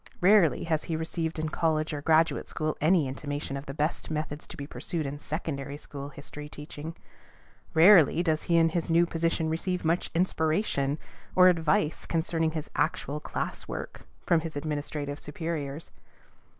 [0.19, 4.47] Rarely has he received in college or graduate school any intimation of the best methods
[4.47, 6.95] to be pursued in secondary school history teaching.
[7.75, 10.97] Rarely does he in his new position receive much inspiration
[11.35, 15.91] or advice concerning his actual class work from his administrative superiors.